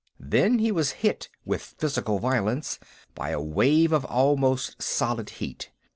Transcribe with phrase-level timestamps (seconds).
[0.19, 2.79] Then he was hit, with physical violence,
[3.13, 5.69] by a wave of almost solid heat.